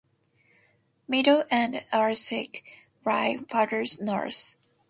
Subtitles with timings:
[1.07, 2.63] Meadle and Owlswick
[3.05, 4.57] lie further north.